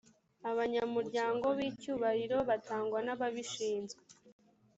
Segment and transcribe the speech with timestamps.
[0.49, 4.01] abanyamuryango b’ icyubahiroo batangwa nababishinzwe.